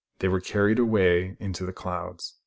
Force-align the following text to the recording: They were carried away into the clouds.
They 0.17 0.27
were 0.29 0.39
carried 0.41 0.79
away 0.79 1.37
into 1.39 1.63
the 1.63 1.71
clouds. 1.71 2.39